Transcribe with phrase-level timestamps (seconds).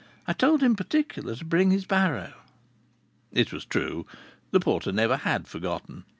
[0.25, 2.33] I told him particular to bring his barrow."
[3.31, 4.07] It was true
[4.49, 6.05] the porter never had forgotten!